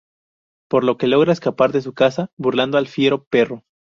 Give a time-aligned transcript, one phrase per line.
[0.67, 3.65] Por lo que logra escapar de su casa, burlando al fiero perro.